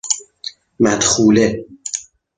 مدخوله 0.79 1.65